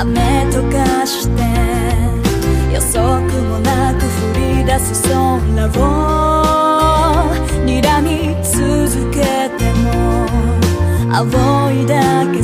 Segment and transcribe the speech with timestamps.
[0.00, 1.42] 雨とかして
[2.72, 4.06] 予測もなく降
[4.60, 5.70] り出す空を
[7.66, 9.88] 睨み続けても
[11.12, 11.26] 青
[11.72, 12.40] いだけ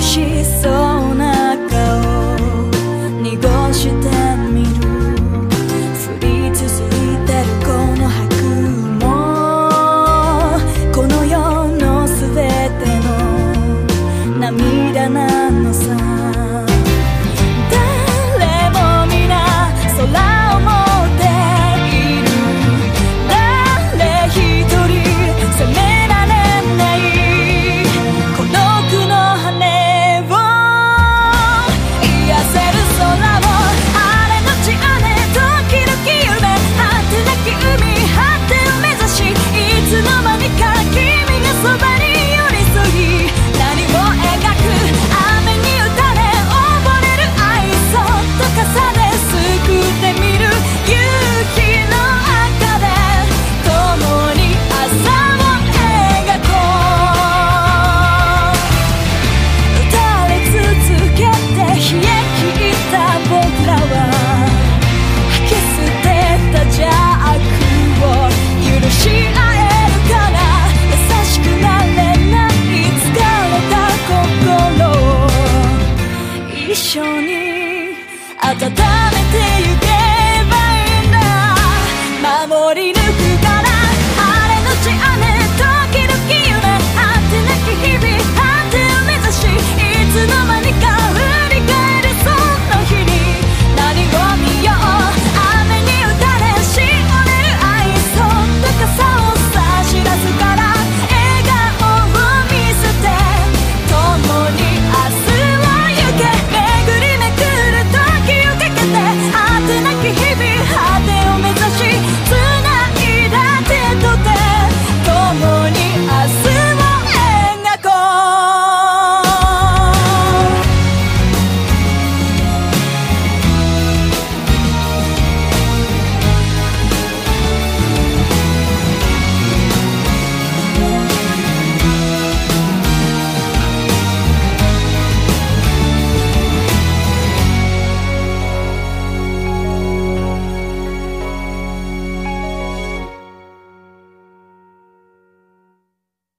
[0.00, 0.97] て